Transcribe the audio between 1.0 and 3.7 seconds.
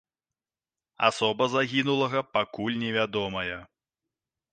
Асоба загінулага пакуль не вядомая.